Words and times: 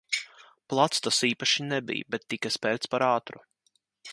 Plats 0.73 1.03
tas 1.07 1.19
īpaši 1.27 1.65
nebija, 1.67 2.09
bet 2.15 2.25
tika 2.35 2.53
sperts 2.57 2.93
par 2.95 3.07
ātru. 3.13 3.45